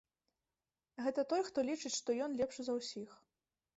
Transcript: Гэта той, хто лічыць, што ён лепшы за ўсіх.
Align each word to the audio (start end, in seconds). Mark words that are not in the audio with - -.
Гэта 1.07 1.25
той, 1.33 1.41
хто 1.49 1.67
лічыць, 1.69 1.93
што 1.99 2.17
ён 2.29 2.41
лепшы 2.41 2.61
за 2.71 2.79
ўсіх. 2.79 3.09